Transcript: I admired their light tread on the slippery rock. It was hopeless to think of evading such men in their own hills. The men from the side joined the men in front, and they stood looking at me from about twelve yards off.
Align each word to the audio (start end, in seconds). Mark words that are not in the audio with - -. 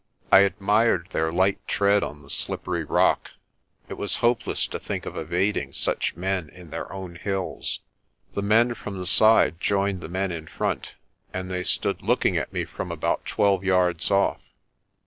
I 0.31 0.39
admired 0.39 1.09
their 1.11 1.31
light 1.31 1.59
tread 1.67 2.01
on 2.01 2.23
the 2.23 2.29
slippery 2.31 2.83
rock. 2.83 3.29
It 3.87 3.99
was 3.99 4.15
hopeless 4.15 4.65
to 4.65 4.79
think 4.79 5.05
of 5.05 5.15
evading 5.15 5.73
such 5.73 6.15
men 6.15 6.49
in 6.49 6.71
their 6.71 6.91
own 6.91 7.17
hills. 7.17 7.81
The 8.33 8.41
men 8.41 8.73
from 8.73 8.97
the 8.97 9.05
side 9.05 9.59
joined 9.61 10.01
the 10.01 10.09
men 10.09 10.31
in 10.31 10.47
front, 10.47 10.95
and 11.31 11.51
they 11.51 11.61
stood 11.61 12.01
looking 12.01 12.35
at 12.35 12.51
me 12.51 12.65
from 12.65 12.91
about 12.91 13.27
twelve 13.27 13.63
yards 13.63 14.09
off. 14.09 14.41